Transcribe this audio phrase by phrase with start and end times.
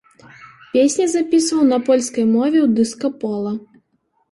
[0.71, 3.51] Песні запісваў на польскай мове ў дыска-пола.